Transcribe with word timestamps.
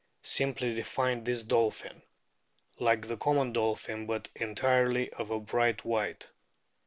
simply 0.23 0.73
defined 0.73 1.27
this 1.27 1.43
dolphin: 1.43 2.01
like 2.79 3.07
the 3.07 3.15
common 3.17 3.53
dolphin, 3.53 4.07
but 4.07 4.29
entirely 4.35 5.11
of 5.13 5.29
a 5.29 5.39
bright 5.39 5.85
white." 5.85 6.31